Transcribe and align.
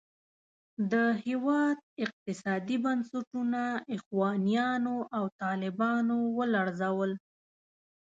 د 0.91 0.93
هېواد 1.25 1.77
اقتصادي 2.03 2.77
بنسټونه 2.85 3.61
اخوانیانو 3.95 4.95
او 5.15 5.23
طالبانو 5.43 6.17
ولړزول. 6.37 7.11